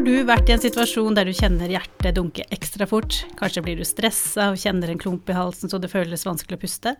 [0.00, 3.18] Har du vært i en situasjon der du kjenner hjertet dunke ekstra fort?
[3.36, 6.60] Kanskje blir du stressa og kjenner en klump i halsen så det føles vanskelig å
[6.62, 6.94] puste?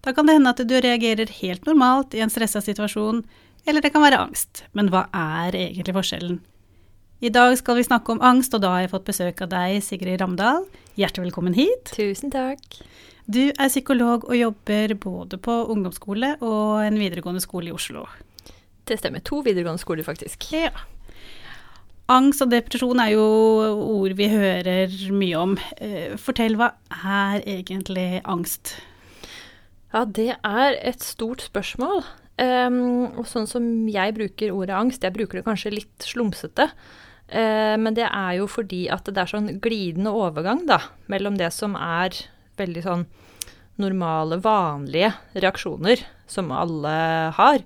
[0.00, 3.18] Da kan det hende at du reagerer helt normalt i en stressa situasjon,
[3.68, 4.62] eller det kan være angst.
[4.72, 6.38] Men hva er egentlig forskjellen?
[7.20, 9.82] I dag skal vi snakke om angst, og da har jeg fått besøk av deg,
[9.84, 10.64] Sigrid Ramdal.
[10.96, 11.92] Hjertelig velkommen hit.
[11.92, 12.64] Tusen takk.
[13.28, 18.06] Du er psykolog og jobber både på ungdomsskole og en videregående skole i Oslo.
[18.88, 19.20] Det stemmer.
[19.20, 20.48] To videregående skoler, faktisk.
[20.56, 20.72] Ja.
[22.12, 23.26] Angst og depresjon er jo
[23.96, 25.54] ord vi hører mye om.
[25.80, 28.74] Eh, fortell, hva er egentlig angst?
[29.92, 32.02] Ja, det er et stort spørsmål.
[32.40, 36.68] Um, og sånn som jeg bruker ordet angst, jeg bruker det kanskje litt slumsete.
[37.32, 40.80] Uh, men det er jo fordi at det er sånn glidende overgang da,
[41.12, 42.16] mellom det som er
[42.60, 43.04] veldig sånn
[43.80, 46.94] normale, vanlige reaksjoner som alle
[47.36, 47.64] har,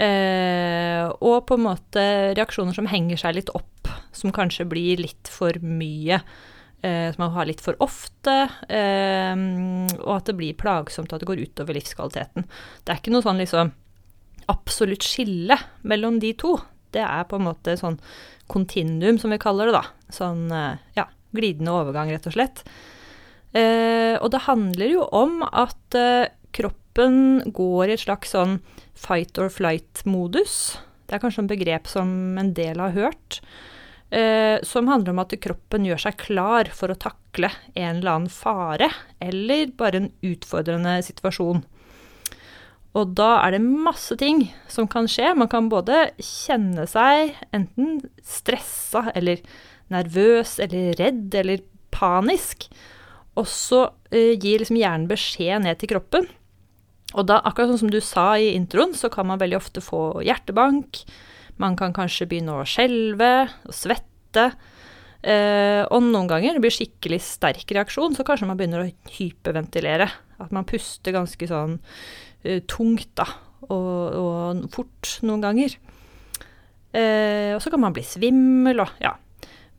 [0.00, 2.06] uh, og på en måte
[2.38, 6.22] reaksjoner som henger seg litt opp, som kanskje blir litt for mye.
[6.82, 8.32] Eh, som man har litt for ofte,
[8.66, 12.42] og at det blir plagsomt at det går utover livskvaliteten.
[12.82, 13.70] Det er ikke noe sånn liksom
[14.50, 15.54] absolutt skille
[15.86, 16.56] mellom de to.
[16.90, 18.00] Det er på en måte sånn
[18.50, 19.84] kontinuum, som vi kaller det, da.
[20.10, 20.42] Sånn
[20.98, 22.64] ja, glidende overgang, rett og slett.
[23.52, 26.30] Eh, og det handler jo om at eh,
[26.92, 28.60] kroppen går i et slags sånn
[28.94, 30.78] fight or flight-modus.
[31.06, 33.40] Det er kanskje en begrep som en del har hørt.
[34.10, 38.28] Eh, som handler om at kroppen gjør seg klar for å takle en eller annen
[38.28, 38.90] fare,
[39.20, 41.64] eller bare en utfordrende situasjon.
[42.92, 45.32] Og da er det masse ting som kan skje.
[45.34, 49.40] Man kan både kjenne seg enten stressa eller
[49.88, 52.68] nervøs eller redd eller panisk.
[53.40, 56.28] Og så eh, gir liksom hjernen beskjed ned til kroppen.
[57.12, 60.22] Og da, akkurat sånn som du sa i introen, så kan man veldig ofte få
[60.24, 61.02] hjertebank.
[61.60, 63.32] Man kan kanskje begynne å skjelve
[63.68, 64.52] og svette.
[65.22, 70.08] Eh, og noen ganger det blir skikkelig sterk reaksjon, så kanskje man begynner å hyperventilere.
[70.42, 71.78] At man puster ganske sånn
[72.42, 73.28] eh, tungt, da,
[73.68, 75.76] og, og, fort noen ganger.
[76.92, 79.14] Eh, og så kan man bli svimmel og ja,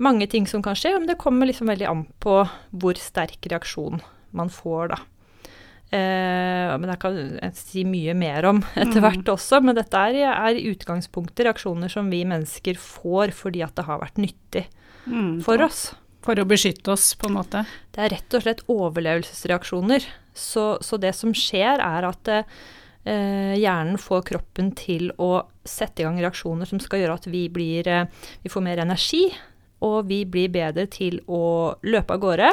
[0.01, 2.39] mange ting som kan skje, men det kommer liksom veldig an på
[2.71, 4.01] hvor sterk reaksjon
[4.33, 5.01] man får, da.
[5.93, 7.17] Uh, men jeg kan
[7.53, 9.33] si mye mer om etter hvert mm.
[9.35, 13.85] også, men dette er, er i utgangspunktet reaksjoner som vi mennesker får fordi at det
[13.85, 14.63] har vært nyttig
[15.05, 15.91] mm, for oss.
[16.23, 17.65] For å beskytte oss, på en måte?
[17.93, 20.05] Det er rett og slett overlevelsesreaksjoner.
[20.33, 26.07] Så, så det som skjer, er at eh, hjernen får kroppen til å sette i
[26.07, 29.25] gang reaksjoner som skal gjøre at vi, blir, eh, vi får mer energi,
[29.83, 32.51] og vi blir bedre til å løpe av gårde,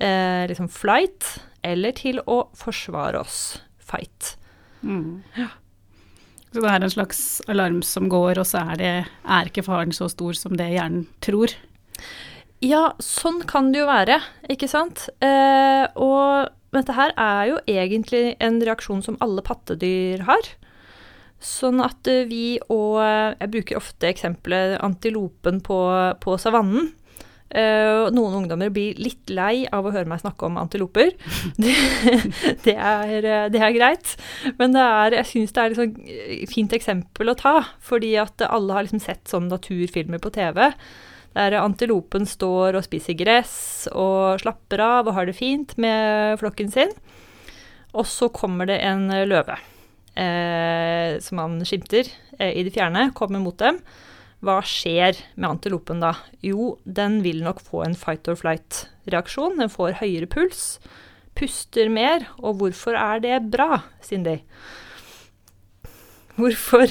[0.00, 4.34] eh, liksom flight, eller til å forsvare oss, fight.
[4.84, 5.22] Mm.
[5.38, 5.50] Ja.
[6.54, 7.20] Så det er en slags
[7.50, 8.92] alarm som går, og så er, det,
[9.26, 11.50] er ikke faren så stor som det hjernen tror?
[12.62, 14.20] Ja, sånn kan det jo være,
[14.52, 15.08] ikke sant.
[15.24, 20.52] Eh, og dette her er jo egentlig en reaksjon som alle pattedyr har.
[21.42, 25.80] Sånn at eh, vi og Jeg bruker ofte eksempelet antilopen på,
[26.22, 26.92] på savannen.
[27.54, 31.12] Uh, noen ungdommer blir litt lei av å høre meg snakke om antiloper.
[31.64, 31.74] Det,
[32.64, 34.14] det, er, det er, greit.
[34.58, 37.56] Men er, jeg syns det er et liksom fint eksempel å ta.
[37.84, 40.72] Fordi at alle har liksom sett sånne naturfilmer på TV
[41.34, 46.70] der antilopen står og spiser gress og slapper av og har det fint med flokken
[46.70, 46.92] sin.
[47.94, 49.58] Og så kommer det en løve
[50.18, 53.80] eh, som han skimter eh, i det fjerne, kommer mot dem.
[54.44, 56.14] Hva skjer med antilopen da?
[56.44, 59.60] Jo, den vil nok få en fight or flight-reaksjon.
[59.60, 60.80] Den får høyere puls,
[61.38, 62.26] puster mer.
[62.42, 64.40] Og hvorfor er det bra, Cindy?
[66.34, 66.90] Hvorfor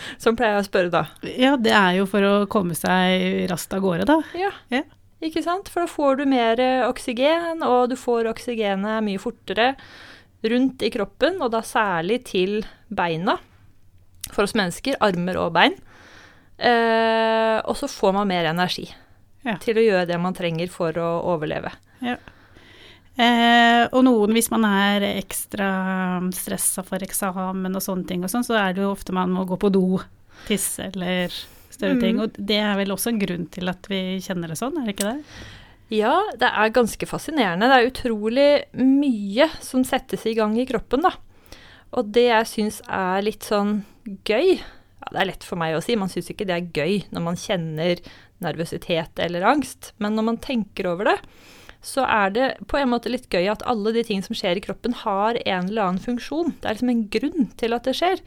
[0.22, 1.02] Sånn pleier jeg å spørre da.
[1.28, 4.16] Ja, det er jo for å komme seg raskt av gårde, da.
[4.38, 4.48] Ja.
[4.72, 4.84] ja.
[5.24, 5.68] Ikke sant?
[5.68, 9.74] For da får du mer eh, oksygen, og du får oksygenet mye fortere
[10.48, 13.36] rundt i kroppen, og da særlig til beina.
[14.30, 15.76] For oss mennesker, armer og bein.
[16.60, 18.84] Eh, og så får man mer energi
[19.46, 19.56] ja.
[19.62, 21.72] til å gjøre det man trenger for å overleve.
[22.04, 22.18] Ja.
[23.20, 25.70] Eh, og noen, hvis man er ekstra
[26.36, 29.46] stressa for eksamen og sånne ting, og sånn, så er det jo ofte man må
[29.48, 30.02] gå på do,
[30.46, 31.32] tisse eller
[31.72, 32.02] større mm.
[32.04, 32.20] ting.
[32.22, 34.96] Og det er vel også en grunn til at vi kjenner det sånn, er det
[34.96, 35.40] ikke det?
[35.90, 37.66] Ja, det er ganske fascinerende.
[37.66, 41.16] Det er utrolig mye som settes i gang i kroppen, da.
[41.98, 43.80] Og det jeg syns er litt sånn
[44.28, 44.60] gøy
[45.00, 47.24] ja, Det er lett for meg å si, man syns ikke det er gøy når
[47.24, 48.02] man kjenner
[48.44, 51.18] nervøsitet eller angst, men når man tenker over det,
[51.84, 54.64] så er det på en måte litt gøy at alle de ting som skjer i
[54.64, 56.54] kroppen, har en eller annen funksjon.
[56.60, 58.20] Det er liksom en grunn til at det skjer.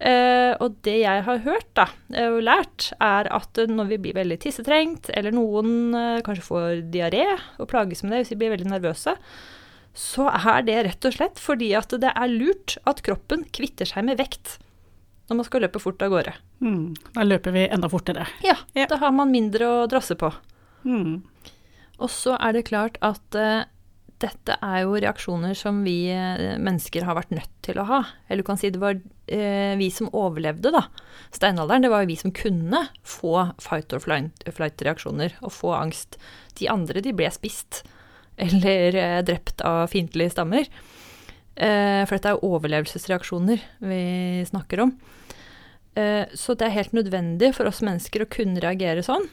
[0.00, 1.84] Uh, og det jeg har hørt da,
[2.14, 6.70] eh, og lært, er at når vi blir veldig tissetrengt, eller noen uh, kanskje får
[6.94, 7.26] diaré
[7.60, 9.12] og plages med det hvis vi blir veldig nervøse,
[9.92, 14.06] så er det rett og slett fordi at det er lurt at kroppen kvitter seg
[14.06, 14.56] med vekt
[15.30, 16.32] når man skal løpe fort av gårde.
[16.60, 16.94] Mm.
[17.14, 18.26] Da løper vi enda fortere.
[18.44, 18.86] Ja, Ja.
[18.90, 20.32] da har man mindre å drasse på.
[20.84, 21.20] Mm.
[22.00, 23.62] Og så er det klart at uh,
[24.20, 28.00] dette er jo reaksjoner som vi uh, mennesker har vært nødt til å ha.
[28.28, 30.82] Eller du kan si det var uh, vi som overlevde, da.
[31.30, 36.18] Steinalderen, det var jo vi som kunne få fight or flight- flight-reaksjoner og få angst.
[36.58, 37.84] De andre, de ble spist.
[38.40, 40.64] Eller drept av fiendtlige stammer.
[41.60, 43.98] For dette er jo overlevelsesreaksjoner vi
[44.48, 44.94] snakker om.
[45.98, 49.26] Eh, så det er helt nødvendig for oss mennesker å kunne reagere sånn.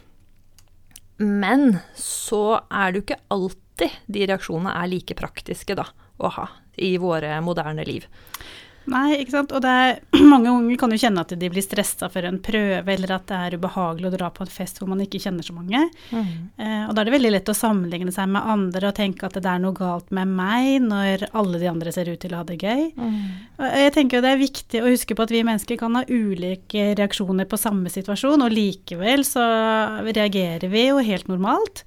[1.17, 5.87] Men så er det jo ikke alltid de reaksjonene er like praktiske da,
[6.17, 8.05] å ha i våre moderne liv.
[8.87, 9.53] Nei, ikke sant.
[9.55, 9.99] Og er,
[10.33, 13.39] mange unger kan jo kjenne at de blir stressa for en prøve, eller at det
[13.39, 15.83] er ubehagelig å dra på en fest hvor man ikke kjenner så mange.
[16.13, 19.37] Eh, og da er det veldig lett å sammenligne seg med andre og tenke at
[19.37, 22.47] det er noe galt med meg når alle de andre ser ut til å ha
[22.47, 22.85] det gøy.
[23.57, 26.05] Og jeg tenker jo det er viktig å huske på at vi mennesker kan ha
[26.07, 29.43] ulike reaksjoner på samme situasjon, og likevel så
[30.07, 31.83] reagerer vi jo helt normalt.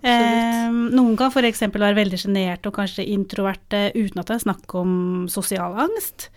[0.00, 1.60] Eh, noen kan f.eks.
[1.68, 4.92] være veldig sjenerte og kanskje introverte uten at det er snakk om
[5.28, 6.30] sosial angst.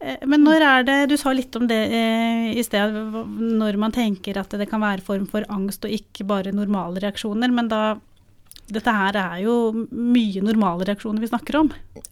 [0.00, 2.96] Eh, men når er det Du sa litt om det eh, i sted,
[3.28, 7.52] når man tenker at det kan være form for angst og ikke bare normale reaksjoner.
[7.52, 7.98] Men da
[8.66, 9.52] Dette her er jo
[9.94, 11.68] mye normale reaksjoner vi snakker om.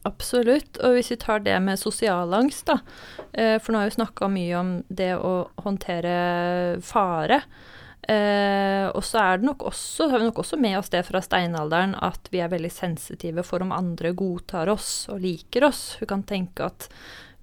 [0.07, 0.79] Absolutt.
[0.87, 2.77] Og hvis vi tar det med sosial angst, da.
[3.33, 7.41] eh, For nå har vi snakka mye om det å håndtere fare.
[8.09, 11.23] Eh, og så er det nok også, har vi nok også med oss det fra
[11.25, 15.95] steinalderen at vi er veldig sensitive for om andre godtar oss og liker oss.
[16.01, 16.89] Hun kan tenke at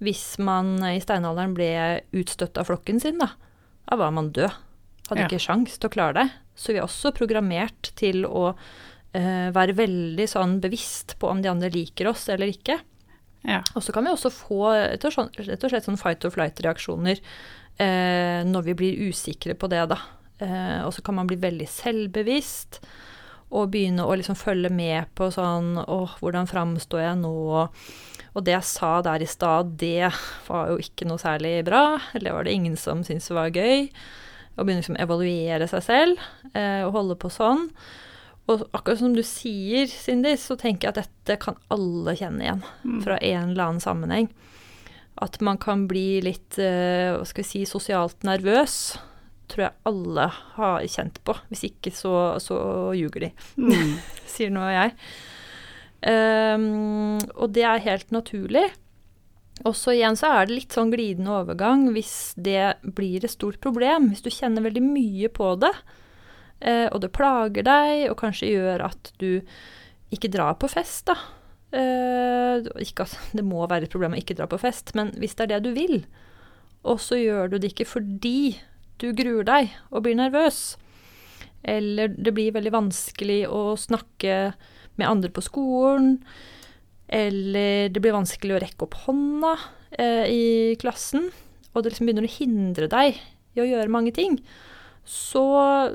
[0.02, 1.70] hvis man i steinalderen ble
[2.18, 3.32] utstøtt av flokken sin, da,
[3.90, 4.54] da var man død.
[5.10, 5.26] Hadde Ja.
[5.28, 6.28] ikke sjans til å klare det.
[6.54, 8.54] Så vi er også programmert til å
[9.14, 12.78] eh, være veldig sånn bevisst på om de andre liker oss eller ikke.
[13.44, 13.60] Ja.
[13.74, 15.12] Og så kan vi også få rett og
[15.70, 17.18] slett, sånn fight or flight-reaksjoner
[17.82, 19.98] eh, når vi blir usikre på det, da.
[20.42, 22.82] Eh, og så kan man bli veldig selvbevisst
[23.52, 27.32] og begynne å liksom følge med på sånn åh, hvordan framstår jeg nå?
[28.32, 30.08] Og det jeg sa der i stad, det
[30.46, 31.98] var jo ikke noe særlig bra.
[32.14, 33.90] Eller det var det ingen som syntes det var gøy.
[34.56, 36.24] Å begynne liksom å evaluere seg selv
[36.56, 37.68] eh, og holde på sånn.
[38.50, 42.64] Og akkurat som du sier, Cindy, så tenker jeg at dette kan alle kjenne igjen
[43.04, 44.32] fra en eller annen sammenheng.
[45.22, 48.96] At man kan bli litt, eh, hva skal vi si, sosialt nervøs.
[49.52, 50.26] Tror jeg alle
[50.56, 51.36] har kjent på.
[51.50, 52.56] Hvis ikke, så, så
[52.96, 53.96] ljuger de, Mm.
[54.32, 54.94] sier nå jeg.
[56.02, 58.64] Um, og det er helt naturlig.
[59.68, 63.60] Og så igjen så er det litt sånn glidende overgang hvis det blir et stort
[63.62, 64.08] problem.
[64.10, 65.70] Hvis du kjenner veldig mye på det,
[66.64, 69.44] eh, og det plager deg, og kanskje gjør at du
[70.12, 71.18] ikke drar på fest, da.
[71.72, 73.06] Eh, ikke
[73.36, 75.62] det må være et problem å ikke dra på fest, men hvis det er det
[75.68, 76.02] du vil,
[76.82, 78.56] og så gjør du det ikke fordi
[79.02, 80.76] du gruer deg og blir nervøs,
[81.62, 84.52] eller det blir veldig vanskelig å snakke
[84.98, 86.16] med andre på skolen,
[87.12, 89.54] eller det blir vanskelig å rekke opp hånda
[89.98, 90.44] eh, i
[90.80, 91.30] klassen,
[91.72, 93.18] og det liksom begynner å hindre deg
[93.52, 94.38] i å gjøre mange ting,
[95.04, 95.44] så,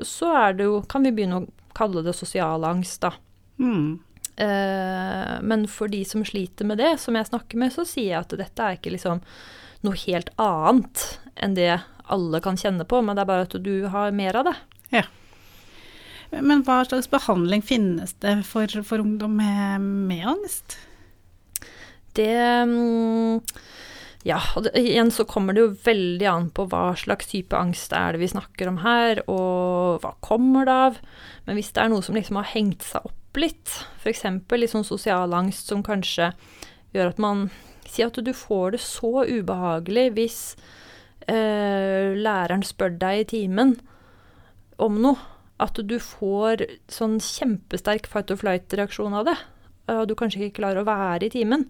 [0.04, 3.14] så er det jo Kan vi begynne å kalle det sosial angst, da.
[3.62, 3.96] Mm.
[4.38, 8.20] Eh, men for de som sliter med det, som jeg snakker med, så sier jeg
[8.20, 9.22] at dette er ikke liksom
[9.86, 11.06] noe helt annet
[11.38, 11.78] enn det
[12.12, 14.56] alle kan kjenne på, men det er bare at du har mer av det.
[16.30, 20.76] Men hva slags behandling finnes det for, for ungdom med, med angst?
[22.16, 22.34] Det
[22.68, 23.40] mm,
[24.26, 28.12] Ja, det, igjen så kommer det jo veldig an på hva slags type angst er
[28.12, 30.98] det vi snakker om her, og hva kommer det av.
[31.46, 34.26] Men hvis det er noe som liksom har hengt seg opp litt, f.eks.
[34.58, 36.32] litt sånn sosial angst som kanskje
[36.92, 37.48] gjør at man
[37.88, 40.40] Si at du får det så ubehagelig hvis
[41.28, 43.76] eh, læreren spør deg i timen
[44.82, 45.18] om noe,
[45.58, 49.38] at du får sånn kjempesterk fight or flight-reaksjon av det,
[49.90, 51.64] og du kanskje ikke klarer å være i timen.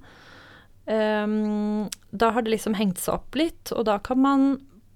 [0.88, 4.44] Um, da har det liksom hengt seg opp litt, og da kan man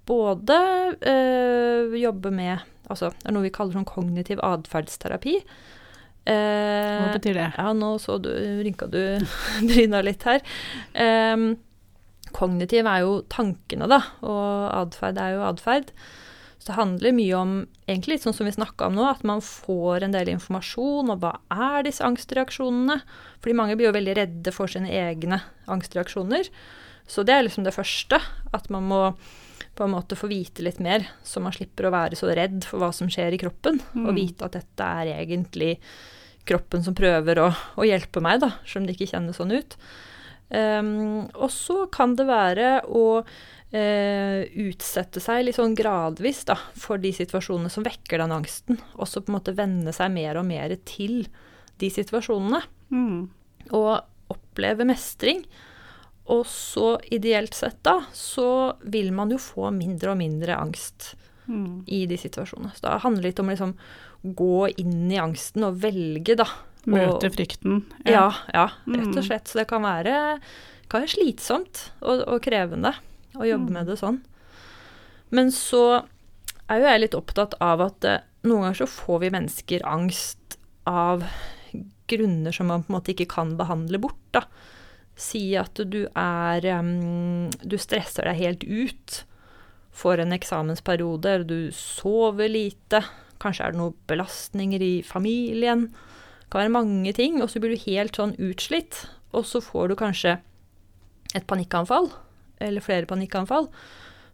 [0.08, 0.58] både
[1.00, 5.36] eh, jobbe med Altså, det er noe vi kaller sånn kognitiv atferdsterapi.
[6.28, 7.46] Eh, Hva betyr det?
[7.54, 8.28] ja, nå så du,
[8.60, 8.98] rynka du
[9.70, 10.42] bryna litt her.
[10.92, 11.54] Ehm,
[12.42, 15.94] kognitiv er jo tankene, da, og atferd er jo atferd.
[16.62, 17.54] Så det handler mye om,
[17.90, 21.18] egentlig litt sånn som vi snakka om nå, at man får en del informasjon om
[21.18, 23.00] hva er disse angstreaksjonene.
[23.42, 26.46] Fordi mange blir jo veldig redde for sine egne angstreaksjoner.
[27.10, 28.20] Så det er liksom det første.
[28.54, 29.00] At man må
[29.74, 32.78] på en måte få vite litt mer, så man slipper å være så redd for
[32.78, 33.80] hva som skjer i kroppen.
[33.96, 34.06] Mm.
[34.06, 35.74] Og vite at dette er egentlig
[36.46, 39.74] kroppen som prøver å, å hjelpe meg, da, selv om det ikke kjennes sånn ut.
[40.52, 47.00] Um, og så kan det være å uh, utsette seg litt sånn gradvis da, for
[47.00, 48.80] de situasjonene som vekker den angsten.
[48.98, 51.24] Og så på en måte venne seg mer og mer til
[51.80, 52.62] de situasjonene.
[52.92, 53.20] Mm.
[53.72, 53.92] Og
[54.32, 55.42] oppleve mestring.
[56.32, 61.14] Og så ideelt sett da, så vil man jo få mindre og mindre angst
[61.48, 61.84] Mm.
[61.86, 62.70] i de situasjonene.
[62.76, 63.72] Så da handler det litt om å liksom
[64.22, 66.46] gå inn i angsten og velge, da.
[66.86, 67.84] Møte frykten.
[68.04, 69.16] Ja, ja, rett Mm.
[69.18, 69.44] og slett.
[69.46, 70.40] Så det kan være,
[70.88, 72.94] kan være slitsomt og, og krevende
[73.36, 73.72] å jobbe Mm.
[73.72, 74.20] med det sånn.
[75.30, 76.04] Men så
[76.68, 80.58] er jo jeg litt opptatt av at eh, noen ganger så får vi mennesker angst
[80.86, 81.22] av
[82.08, 84.42] grunner som man på en måte ikke kan behandle bort, da.
[85.16, 89.24] Si at du er em, Du stresser deg helt ut
[89.92, 93.02] for en eksamensperiode, eller du sover lite.
[93.38, 95.92] Kanskje er det noen belastninger i familien.
[96.52, 99.06] Kan være mange ting, og så blir du helt sånn utslitt.
[99.32, 100.34] Og så får du kanskje
[101.32, 102.10] et panikkanfall,
[102.60, 103.70] eller flere panikkanfall.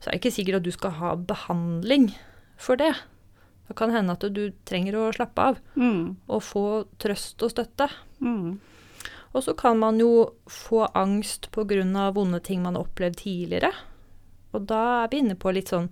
[0.01, 2.09] Så er det ikke sikkert at du skal ha behandling
[2.59, 2.91] for det.
[3.69, 6.17] Det kan hende at du trenger å slappe av Mm.
[6.29, 7.89] og få trøst og støtte.
[8.21, 8.59] Mm.
[9.35, 12.11] Og så kan man jo få angst pga.
[12.13, 13.73] vonde ting man har opplevd tidligere.
[14.55, 15.91] Og da er vi inne på litt sånn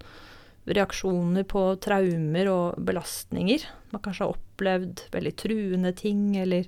[0.66, 3.62] reaksjoner på traumer og belastninger.
[3.92, 6.66] Man kanskje har opplevd veldig truende ting eller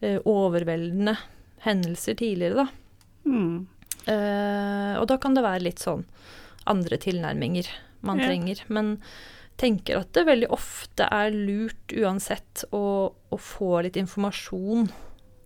[0.00, 1.16] eh, overveldende
[1.64, 2.68] hendelser tidligere, da.
[3.26, 3.66] Mm.
[4.06, 6.04] Eh, og da kan det være litt sånn
[6.66, 7.68] andre tilnærminger
[8.02, 8.26] man Ja.
[8.26, 8.62] trenger.
[8.68, 8.98] Men
[9.58, 14.88] tenker at det veldig ofte er lurt uansett å, å få litt informasjon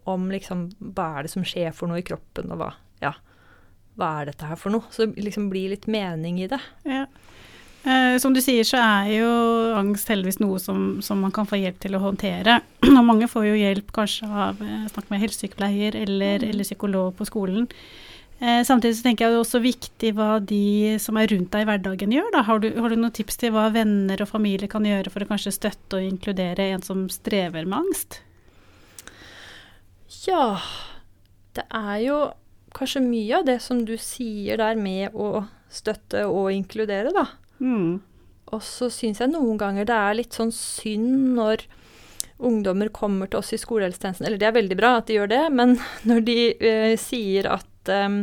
[0.07, 2.73] om liksom hva er det som skjer for noe i kroppen, og hva,
[3.03, 3.13] ja,
[3.99, 4.85] hva er dette her for noe?
[4.91, 6.61] Så liksom blir litt mening i det.
[6.85, 7.07] Ja.
[7.87, 9.29] Eh, som du sier, så er jo
[9.79, 12.59] angst heldigvis noe som, som man kan få hjelp til å håndtere.
[12.97, 16.51] Og mange får jo hjelp kanskje av eh, snakk med helsesykepleier eller, mm.
[16.51, 17.69] eller psykolog på skolen.
[18.41, 21.63] Eh, samtidig så tenker jeg det er også viktig hva de som er rundt deg
[21.63, 22.29] i hverdagen gjør.
[22.35, 22.43] Da.
[22.51, 25.31] Har, du, har du noen tips til hva venner og familie kan gjøre for å
[25.31, 28.21] kanskje støtte og inkludere en som strever med angst?
[30.27, 30.59] Ja,
[31.55, 32.21] det er jo
[32.77, 37.29] kanskje mye av det som du sier der med å støtte og inkludere, da.
[37.61, 38.01] Mm.
[38.55, 41.65] Og så syns jeg noen ganger det er litt sånn synd når
[42.47, 45.45] ungdommer kommer til oss i skolehelsetjenesten, eller det er veldig bra at de gjør det,
[45.57, 48.21] men når de eh, sier at eh,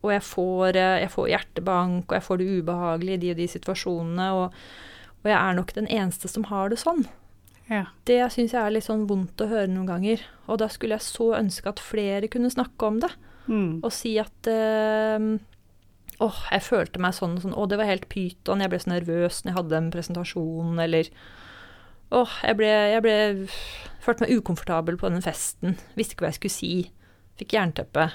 [0.00, 3.40] og jeg får, eh, jeg får hjertebank, og jeg får det ubehagelig i de og
[3.40, 4.60] de situasjonene, og,
[5.20, 7.02] og jeg er nok den eneste som har det sånn.
[7.70, 7.84] Ja.
[8.08, 10.22] Det syns jeg er litt sånn vondt å høre noen ganger.
[10.50, 13.12] Og da skulle jeg så ønske at flere kunne snakke om det,
[13.50, 13.80] Mm.
[13.82, 15.40] og si at em,
[16.20, 17.56] Åh, jeg følte meg sånn og sånn.
[17.56, 18.60] Å, det var helt pyton.
[18.60, 21.12] Jeg ble så nervøs når jeg hadde den presentasjonen, eller
[22.10, 23.14] Åh, jeg ble, jeg ble
[24.02, 25.76] Følte meg ukomfortabel på den festen.
[25.94, 26.72] Visste ikke hva jeg skulle si.
[27.38, 28.08] Fikk jernteppe.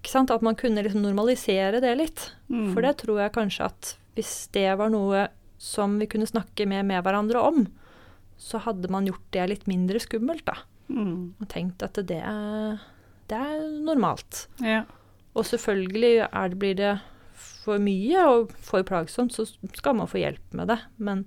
[0.00, 0.32] Ikke sant?
[0.34, 2.24] At man kunne liksom normalisere det litt.
[2.50, 2.72] Mm.
[2.72, 5.26] For det tror jeg kanskje at hvis det var noe
[5.62, 7.64] som vi kunne snakke med, med hverandre om,
[8.38, 10.56] så hadde man gjort det litt mindre skummelt, da.
[10.90, 11.34] Mm.
[11.38, 12.82] Og tenkt at det er,
[13.30, 14.46] det er normalt.
[14.62, 14.82] Ja.
[15.38, 16.92] Og selvfølgelig er det, blir det
[17.62, 19.46] for mye og for plagsomt, så
[19.78, 20.80] skal man få hjelp med det.
[20.98, 21.24] Men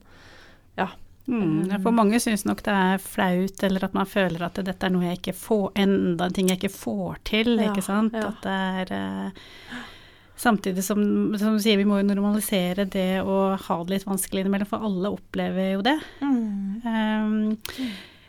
[1.27, 4.85] Mm, ja, for mange syns nok det er flaut, eller at man føler at dette
[4.85, 8.13] er noe jeg ikke får, enda en ting jeg ikke får til, Ja, ikke sant.
[8.13, 8.27] ja.
[8.29, 9.79] At det er eh,
[10.37, 10.99] Samtidig som,
[11.39, 14.83] som du sier, vi må jo normalisere det å ha det litt vanskelig innimellom, for
[14.83, 15.95] alle opplever jo det.
[16.19, 17.55] Um,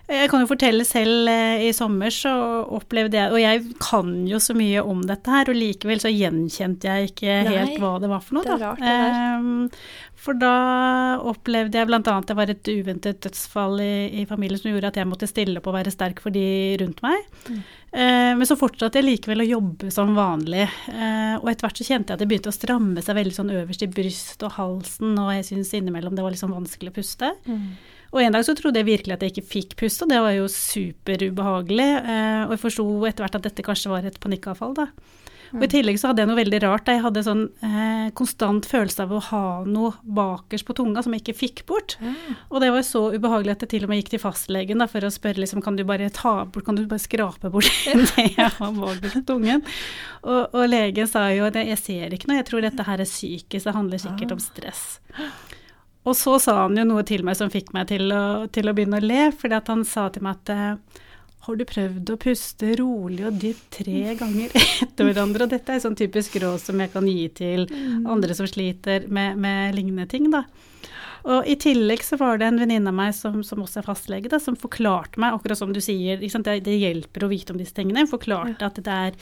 [0.07, 2.33] jeg kan jo fortelle selv eh, i sommer så
[2.77, 6.87] opplevde jeg Og jeg kan jo så mye om dette her, og likevel så gjenkjente
[6.87, 8.47] jeg ikke Nei, helt hva det var for noe.
[8.47, 8.59] da.
[8.63, 8.85] rart.
[8.87, 9.65] Um,
[10.27, 10.53] for da
[11.27, 11.99] opplevde jeg bl.a.
[12.01, 15.59] at det var et uventet dødsfall i, i familien som gjorde at jeg måtte stille
[15.61, 16.47] opp og være sterk for de
[16.81, 17.27] rundt meg.
[17.51, 17.61] Mm.
[17.97, 20.65] Eh, men så fortsatte jeg likevel å jobbe som vanlig.
[20.93, 23.55] Eh, og etter hvert så kjente jeg at det begynte å stramme seg veldig sånn
[23.59, 26.99] øverst i bryst og halsen, og jeg syntes innimellom det var litt sånn vanskelig å
[26.99, 27.35] puste.
[28.17, 30.33] Og en dag så trodde jeg virkelig at jeg ikke fikk puste, og det var
[30.33, 31.91] jo superubehagelig.
[32.01, 34.89] Eh, og jeg forsto etter hvert at dette kanskje var et panikkavfall, da.
[35.55, 36.89] Og i tillegg så hadde jeg noe veldig rart.
[36.91, 41.23] Jeg hadde sånn eh, konstant følelse av å ha noe bakerst på tunga som jeg
[41.23, 41.97] ikke fikk bort.
[42.51, 45.07] Og det var så ubehagelig at jeg til og med gikk til fastlegen da, for
[45.07, 48.51] å spørre liksom, kan du bare ta bort, kan du bare skrape bort det jeg
[48.59, 49.63] har bakerst på tungen.
[50.25, 53.09] Og, og legen sa jo at jeg ser ikke noe, jeg tror dette her er
[53.09, 54.87] psykisk, det handler sikkert om stress.
[56.07, 58.75] Og så sa han jo noe til meg som fikk meg til å, til å
[58.77, 61.03] begynne å le, fordi at han sa til meg at eh,
[61.47, 65.47] har du prøvd å puste rolig og dypt tre ganger etter hverandre?
[65.47, 67.67] Og dette er sånn typisk råd som jeg kan gi til
[68.07, 70.47] andre som sliter med, med lignende ting, da.
[71.27, 74.31] Og i tillegg så var det en venninne av meg som, som, også er fastlege,
[74.31, 77.75] da, som forklarte meg, akkurat som du sier, det, det, hjelper å vite om disse
[77.75, 79.19] tingene, forklarte at det er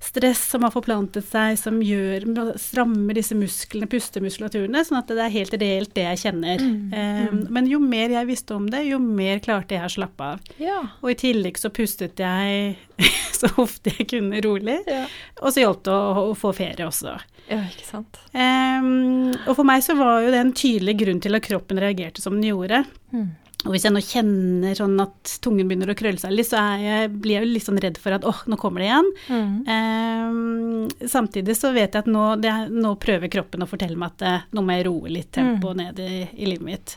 [0.00, 2.24] stress som har forplantet seg, som gjør,
[2.60, 6.64] strammer disse musklene, pustemuskulaturene, sånn at det er helt reelt det jeg kjenner.
[6.64, 10.26] Mm, Um, men jo mer jeg visste om det, jo mer klarte jeg å slappe
[10.34, 10.48] av.
[10.60, 10.78] Ja.
[11.04, 12.74] Og i tillegg så pustet jeg
[13.40, 15.04] så ofte jeg kunne rolig, ja.
[15.40, 17.14] og så hjalp det å, å, få ferie også.
[17.50, 18.20] Ja, ikke sant.
[18.32, 22.24] Um, og for meg så var jo det en tydelig grunn til at kroppen reagerte
[22.24, 22.82] som den gjorde.
[23.14, 23.30] Mm.
[23.66, 27.10] Og hvis jeg nå kjenner sånn at tungen begynner å krølle seg litt, så jeg,
[27.20, 29.10] blir jeg jo litt sånn redd for at åh, nå kommer det igjen.
[29.28, 29.52] Mm.
[29.74, 34.24] Eh, samtidig så vet jeg at nå, det, nå, prøver kroppen å fortelle meg at
[34.24, 35.80] uh, nå må jeg roe litt tempo mm.
[35.82, 36.96] ned i, i, livet mitt.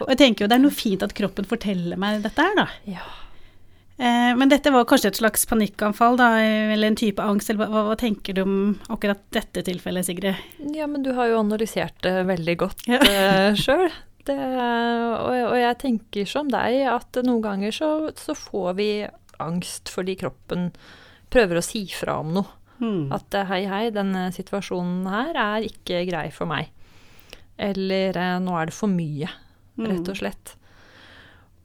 [0.00, 2.66] Og jeg tenker jo det er noe fint at kroppen forteller meg dette her, da.
[2.90, 3.06] Ja.
[4.00, 7.86] Eh, men dette var kanskje et slags panikkanfall, da, eller en type angst, eller hva,
[7.90, 8.54] hva, tenker du om
[8.88, 10.46] akkurat dette tilfellet, Sigrid?
[10.74, 12.98] Ja, men du har jo analysert det veldig godt ja.
[12.98, 13.92] uh, sjøl.
[14.28, 18.90] Det, og, og, jeg tenker som deg at noen ganger så, så, får vi
[19.40, 20.68] angst fordi kroppen
[21.32, 22.56] prøver å si fra om noe.
[22.80, 23.10] Mm.
[23.12, 26.70] At eh, hei, hei, denne situasjonen her er ikke grei for meg.
[27.60, 29.28] Eller eh, nå er det for mye,
[29.80, 30.20] rett og hmm.
[30.22, 30.54] slett.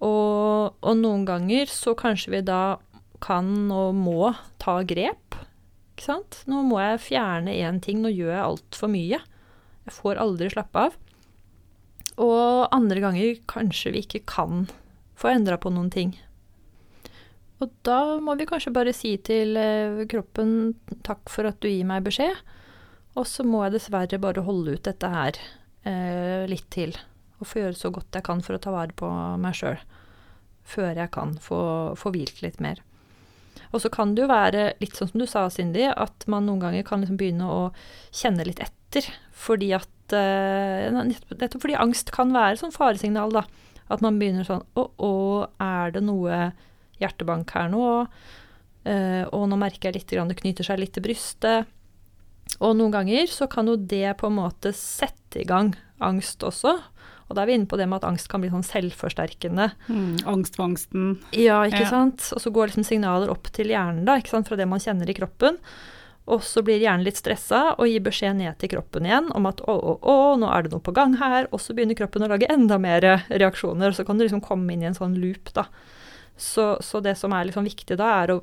[0.04, 2.78] Og, og noen ganger så kanskje vi da
[3.24, 5.40] kan og må ta grep.
[5.96, 6.42] Ikke sant?
[6.52, 9.22] Nå må jeg fjerne én ting, nå gjør jeg altfor mye.
[9.86, 11.00] Jeg får aldri slappe av.
[12.22, 14.66] Og andre ganger kanskje vi ikke kan
[15.20, 16.14] få endra på noen ting.
[17.64, 20.76] Og da må vi kanskje bare si til eh, kroppen
[21.08, 22.36] takk for at du gir meg beskjed,
[23.16, 25.38] og så må jeg dessverre bare holde ut dette her
[25.88, 26.92] eh, litt til.
[27.40, 29.08] Og få gjøre så godt jeg kan for å ta vare på
[29.40, 29.80] meg sjøl.
[30.66, 31.62] Før jeg kan få,
[32.00, 32.82] få hvilt litt mer.
[33.72, 36.64] Og så kan det jo være litt sånn som du sa, Cindy, at man noen
[36.64, 37.62] ganger kan liksom begynne å
[38.16, 39.08] kjenne litt etter.
[39.36, 43.46] Fordi at Nettopp fordi angst kan være sånn faresignal, da.
[43.92, 45.12] At man begynner sånn Å, å,
[45.62, 46.50] er det noe
[47.02, 47.86] hjertebank her nå?
[48.86, 51.72] Uh, og nå merker jeg litt grann det knyter seg litt til brystet.
[52.62, 56.76] Og noen ganger så kan jo det på en måte sette i gang angst også.
[57.26, 59.72] Og da er vi inne på det med at angst kan bli sånn selvforsterkende.
[59.90, 61.16] Mm, angst for angsten.
[61.34, 61.90] Ja, ikke ja.
[61.90, 62.28] sant.
[62.36, 65.10] Og så går liksom signaler opp til hjernen, da, ikke sant, fra det man kjenner
[65.10, 65.58] i kroppen.
[66.26, 69.60] Og så blir hjernen litt stressa og gir beskjed ned til kroppen igjen om at
[69.62, 71.46] å, å, å, nå er det noe på gang her.
[71.54, 74.74] Og så begynner kroppen å lage enda mer reaksjoner, og så kan du liksom komme
[74.74, 75.68] inn i en sånn loop, da.
[76.36, 78.42] Så, så det som er liksom viktig da, er å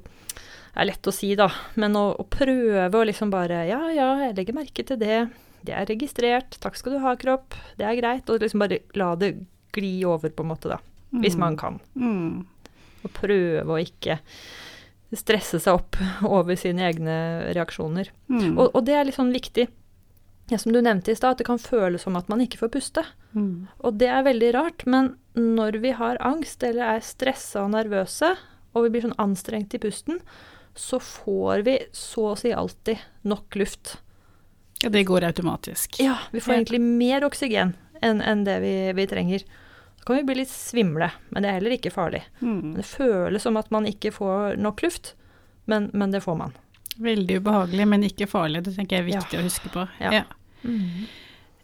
[0.73, 1.49] er lett å si, da,
[1.81, 5.19] men å, å, prøve å liksom bare Ja, ja, jeg legger merke til det.
[5.63, 6.57] Det er registrert.
[6.63, 7.55] Takk skal du ha, kropp.
[7.79, 8.31] Det er greit.
[8.33, 9.35] Og liksom bare la det
[9.77, 10.81] gli over, på en måte, da.
[11.13, 11.43] Hvis mm.
[11.45, 11.79] man kan.
[11.95, 12.43] Mm.
[13.03, 14.19] Og prøve å ikke
[15.19, 15.99] stresse seg opp
[16.39, 17.17] over sine egne
[17.53, 18.13] reaksjoner.
[18.33, 18.57] Mm.
[18.57, 19.69] Og, og, det er litt sånn viktig.
[20.51, 22.73] Ja, som du nevnte i stad, at det kan føles som at man ikke får
[22.75, 23.05] puste.
[23.33, 23.69] Mm.
[23.81, 28.35] Og det er veldig rart, men når vi har angst eller er stressa og nervøse,
[28.73, 30.21] og vi blir sånn anstrengt i pusten,
[30.75, 33.97] så får vi så å si alltid nok luft.
[34.83, 36.01] Ja, det går automatisk.
[36.03, 39.45] Ja, vi får egentlig mer oksygen enn en det vi, vi trenger.
[40.03, 42.25] Så kan vi bli litt svimle, men det er heller ikke farlig.
[42.41, 42.73] Mm.
[42.75, 45.13] Det føles som at man ikke får nok luft,
[45.71, 46.57] men, men, det får man.
[46.99, 48.65] Veldig ubehagelig, men ikke farlig.
[48.67, 49.43] Det tenker jeg er viktig ja.
[49.45, 49.85] å huske på.
[50.03, 50.11] Ja.
[50.17, 50.25] ja.
[50.67, 51.05] Mm.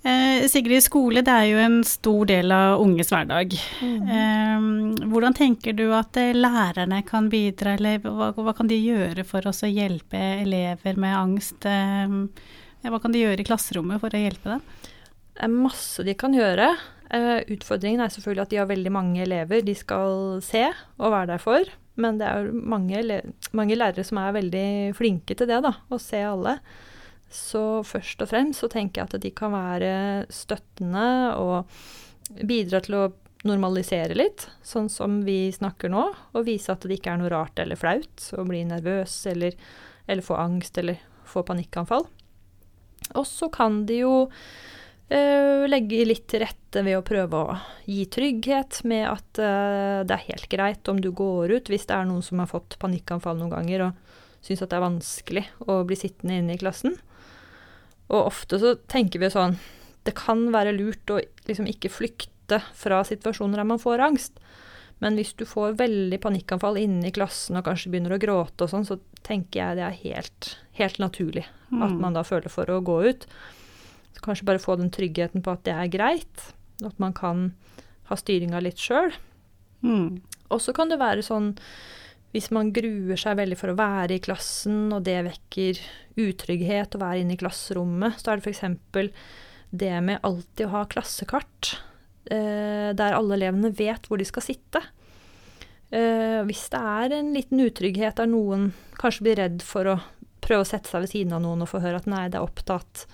[0.06, 3.56] Eh, Sigrid, skole det er jo en stor del av unges hverdag.
[3.82, 4.12] Mm.
[4.18, 9.26] Eh, hvordan tenker du at eh, lærerne kan bidra, eller hva, hva kan de gjøre
[9.26, 11.66] for å hjelpe elever med angst?
[11.66, 14.62] Eh, hva kan de gjøre i klasserommet for å hjelpe dem?
[15.34, 16.70] Det er masse de kan gjøre.
[17.08, 20.66] Uh, utfordringen er selvfølgelig at de har veldig mange elever de skal se
[20.98, 21.70] og være der for.
[21.98, 23.22] Men det er mange,
[23.56, 24.68] mange lærere som er veldig
[24.98, 26.58] flinke til det, da, å se alle.
[27.28, 29.94] Så først og fremst så tenker jeg at de kan være
[30.32, 31.08] støttende
[31.40, 33.08] og bidra til å
[33.46, 37.60] normalisere litt, sånn som vi snakker nå, og vise at det ikke er noe rart
[37.62, 39.54] eller flaut å bli nervøs eller,
[40.06, 42.06] eller få angst eller få panikkanfall.
[43.14, 44.14] Og så kan de jo
[45.08, 47.56] legge litt til rette ved å prøve å
[47.88, 51.96] gi trygghet med at uh, det er helt greit om du går ut hvis det
[51.96, 55.80] er noen som har fått panikkanfall noen ganger og syns at det er vanskelig å
[55.88, 56.98] bli sittende inne i klassen.
[58.08, 59.58] Og ofte så tenker vi sånn
[60.06, 61.18] Det kan være lurt å
[61.48, 64.38] liksom ikke flykte fra situasjoner der man får angst.
[65.04, 68.72] Men hvis du får veldig panikkanfall inne i klassen og kanskje begynner å gråte og
[68.72, 71.82] sånn, så tenker jeg det er helt, helt naturlig mm.
[71.86, 73.28] at man da føler for å gå ut.
[74.16, 76.48] Så kanskje bare få den tryggheten på at det er greit,
[76.84, 77.50] at man kan
[78.08, 79.12] ha styringa litt sjøl.
[79.84, 80.20] Mm.
[80.48, 81.52] Og så kan det være sånn
[82.34, 85.80] hvis man gruer seg veldig for å være i klassen, og det vekker
[86.20, 89.08] utrygghet å være inne i klasserommet, så er det f.eks.
[89.70, 91.72] det med alltid å ha klassekart,
[92.28, 94.82] eh, der alle elevene vet hvor de skal sitte.
[95.88, 99.96] Eh, hvis det er en liten utrygghet der noen kanskje blir redd for å
[100.44, 102.44] prøve å sette seg ved siden av noen og få høre at nei, det er
[102.44, 103.06] opptatt,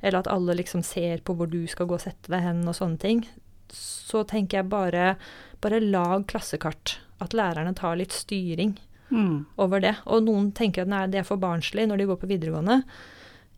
[0.00, 2.76] eller at alle liksom ser på hvor du skal gå og sette deg hen og
[2.76, 3.24] sånne ting,
[3.72, 5.14] så tenker jeg bare,
[5.62, 8.74] bare lag klassekart at lærerne tar litt styring
[9.10, 9.34] mm.
[9.60, 9.94] over det.
[10.10, 12.80] Og noen tenker at nei, det er for barnslig når de går på videregående.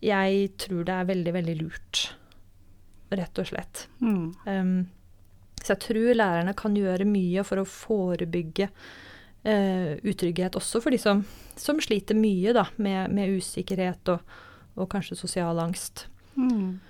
[0.02, 2.02] Jeg tror det er veldig, veldig lurt,
[3.14, 3.86] rett og slett.
[4.02, 4.26] Mm.
[4.50, 4.76] Um,
[5.62, 8.66] så jeg tror lærerne kan gjøre mye for å forebygge
[9.46, 11.22] uh, utrygghet også for de som,
[11.58, 14.34] som sliter mye da, med, med usikkerhet og,
[14.74, 16.08] og, kanskje sosial angst.
[16.36, 16.80] Mm.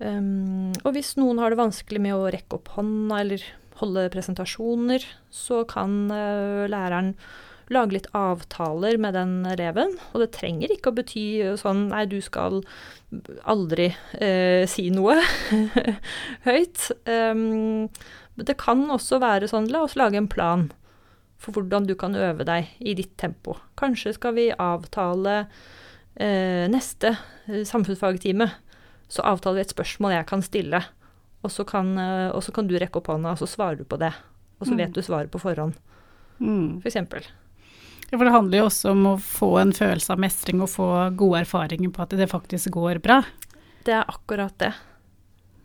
[0.00, 3.44] Um, og hvis noen har det vanskelig med å rekke opp hånda eller
[3.80, 7.14] holde presentasjoner, så kan uh, læreren
[7.70, 9.94] lage litt avtaler med den eleven.
[10.12, 11.24] Og det trenger ikke å bety
[11.60, 12.62] sånn nei, du skal
[13.48, 15.18] aldri uh, si noe
[16.48, 16.90] høyt.
[17.06, 17.88] Um,
[18.40, 20.70] det kan også være sånn la oss lage en plan
[21.40, 23.56] for hvordan du kan øve deg i ditt tempo.
[23.80, 27.14] Kanskje skal vi avtale uh, neste
[27.46, 28.50] samfunnsfagtime.
[29.10, 30.84] Så avtaler vi et spørsmål jeg kan stille
[31.40, 33.86] og så kan, eh, og så kan du rekke opp hånda, og så svarer du
[33.88, 34.12] på det.
[34.60, 34.80] Og så mm.
[34.82, 35.76] vet du svaret på forhånd,
[36.38, 36.82] mm.
[36.84, 36.98] f.eks.
[37.08, 37.30] For
[38.10, 40.88] ja, for det handler jo også om å få en følelse av mestring og få
[41.16, 43.20] gode erfaringer på at det faktisk går bra.
[43.86, 44.72] Det er akkurat det.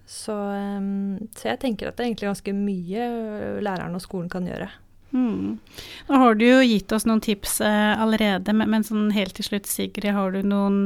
[0.06, 3.08] Så, um, så jeg tenker at det er egentlig ganske mye
[3.66, 4.70] læreren og skolen kan gjøre.
[5.10, 5.58] Mm.
[6.06, 9.50] Nå har du jo gitt oss noen tips eh, allerede, men, men sånn helt til
[9.50, 10.86] slutt, Sigrid, har du noen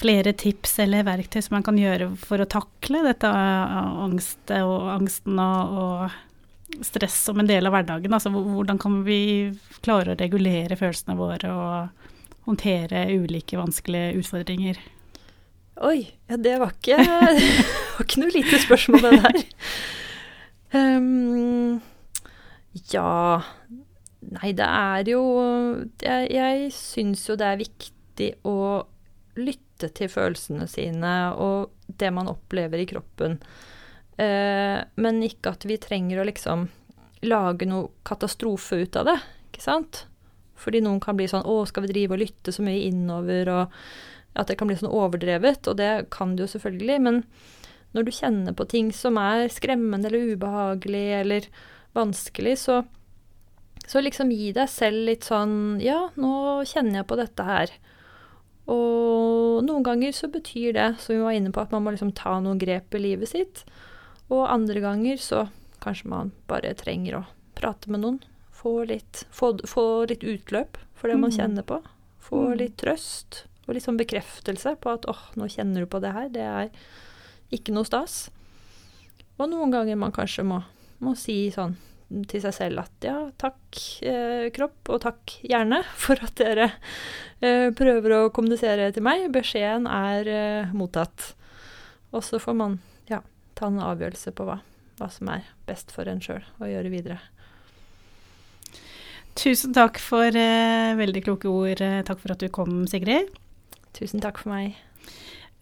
[0.00, 5.40] flere tips eller verktøy som man kan gjøre for å takle dette angst og angsten
[5.42, 8.14] og, og stress som en del av hverdagen?
[8.14, 9.52] Altså hvordan kan vi
[9.84, 12.08] klare å regulere følelsene våre og
[12.48, 14.80] håndtere ulike vanskelige utfordringer?
[15.82, 16.98] Oi, ja det var ikke,
[17.96, 19.42] var ikke noe lite spørsmål, det der.
[20.72, 21.80] Um,
[22.94, 23.42] ja
[24.22, 25.22] Nei, det er jo
[26.00, 28.54] Jeg, jeg syns jo det er viktig å
[29.36, 33.38] lytte lytte til følelsene sine og det man opplever i kroppen.
[34.16, 36.68] Eh, men ikke at vi trenger å liksom
[37.22, 39.18] lage noe katastrofe ut av det,
[39.50, 40.06] ikke sant?
[40.58, 43.48] Fordi noen kan bli sånn Å, skal vi drive og lytte så mye innover?
[43.50, 45.66] Og at det kan bli sånn overdrevet.
[45.68, 46.98] Og det kan det jo selvfølgelig.
[47.02, 47.22] Men
[47.96, 51.48] når du kjenner på ting som er skremmende eller ubehagelig eller
[51.98, 52.78] vanskelig, så,
[53.86, 57.74] så liksom gi deg selv litt sånn Ja, nå kjenner jeg på dette her.
[58.70, 62.12] Og noen ganger så betyr det, som vi var inne på, at man må liksom
[62.16, 63.64] ta noen grep i livet sitt.
[64.30, 65.46] Og andre ganger så
[65.82, 67.24] kanskje man bare trenger å
[67.58, 68.20] prate med noen.
[68.54, 71.36] Få litt, få, få litt utløp for det man mm.
[71.38, 71.80] kjenner på.
[72.22, 72.58] Få mm.
[72.60, 76.14] litt trøst og litt sånn bekreftelse på at åh, oh, nå kjenner du på det
[76.14, 76.30] her.
[76.30, 76.70] Det er
[77.54, 78.28] ikke noe stas.
[79.38, 80.62] Og noen ganger man kanskje må,
[81.02, 81.74] må si sånn
[82.30, 86.70] til seg selv at ja, takk eh, kropp, og takk hjerne for at dere
[87.40, 89.28] eh, prøver å kommunisere til meg.
[89.34, 91.32] Beskjeden er eh, mottatt.
[92.12, 93.22] Og så får man ja,
[93.58, 94.60] ta en avgjørelse på hva,
[95.00, 97.20] hva som er best for en sjøl å gjøre videre.
[99.38, 101.80] Tusen takk for eh, veldig kloke ord.
[101.80, 103.32] Eh, takk for at du kom, Sigrid.
[103.96, 104.76] Tusen takk for meg.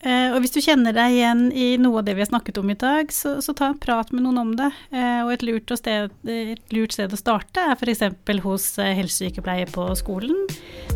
[0.00, 2.70] Uh, og hvis du kjenner deg igjen i noe av det vi har snakket om
[2.72, 4.70] i dag, så, så ta en prat med noen om det.
[4.94, 8.06] Uh, og et lurt, sted, et lurt, sted, å starte er f.eks.
[8.46, 10.46] hos uh, helsesykepleier på skolen,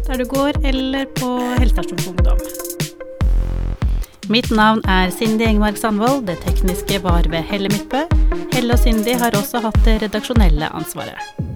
[0.08, 2.40] der du går, eller på helsestasjon for ungdom.
[4.32, 8.06] Mitt navn er Cindy Engmark Sandvold, det tekniske var ved Helle Midtbø.
[8.56, 11.52] Helle og Cindy har også hatt det redaksjonelle ansvaret.